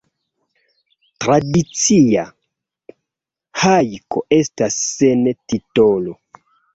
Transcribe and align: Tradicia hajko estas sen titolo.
Tradicia 1.25 2.23
hajko 3.65 4.23
estas 4.39 4.79
sen 4.87 5.29
titolo. 5.55 6.15